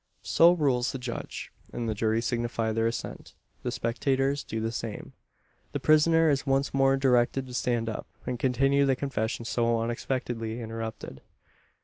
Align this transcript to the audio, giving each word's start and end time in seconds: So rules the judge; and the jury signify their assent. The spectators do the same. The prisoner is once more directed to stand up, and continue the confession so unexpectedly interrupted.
So 0.23 0.53
rules 0.53 0.91
the 0.91 0.97
judge; 0.97 1.51
and 1.71 1.87
the 1.87 1.93
jury 1.93 2.23
signify 2.23 2.71
their 2.71 2.87
assent. 2.87 3.35
The 3.61 3.71
spectators 3.71 4.43
do 4.43 4.59
the 4.59 4.71
same. 4.71 5.13
The 5.73 5.79
prisoner 5.79 6.31
is 6.31 6.43
once 6.47 6.73
more 6.73 6.97
directed 6.97 7.45
to 7.45 7.53
stand 7.53 7.87
up, 7.87 8.07
and 8.25 8.39
continue 8.39 8.87
the 8.87 8.95
confession 8.95 9.45
so 9.45 9.79
unexpectedly 9.79 10.59
interrupted. 10.59 11.21